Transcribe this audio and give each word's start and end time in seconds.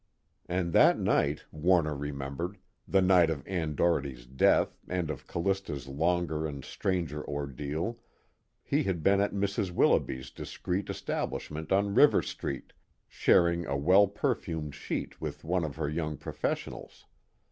And 0.49 0.73
that 0.73 0.97
night, 0.97 1.43
Warner 1.51 1.95
remembered, 1.95 2.57
the 2.87 3.03
night 3.03 3.29
of 3.29 3.45
Ann 3.47 3.75
Doherty's 3.75 4.25
death 4.25 4.79
and 4.89 5.11
of 5.11 5.27
Callista's 5.27 5.87
longer 5.87 6.47
and 6.47 6.65
stranger 6.65 7.23
ordeal, 7.29 7.99
he 8.63 8.81
had 8.81 9.03
been 9.03 9.21
at 9.21 9.31
Mrs. 9.31 9.69
Willoughby's 9.69 10.31
discreet 10.31 10.89
establishment 10.89 11.71
on 11.71 11.93
River 11.93 12.23
Street, 12.23 12.73
sharing 13.07 13.67
a 13.67 13.77
well 13.77 14.07
perfumed 14.07 14.73
sheet 14.73 15.21
with 15.21 15.43
one 15.43 15.63
of 15.63 15.75
her 15.75 15.87
young 15.87 16.17
professionals. 16.17 17.05